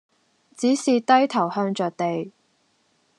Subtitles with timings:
[0.57, 2.31] 只是低頭向着地，